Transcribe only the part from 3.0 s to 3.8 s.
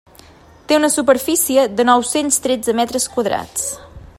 quadrats.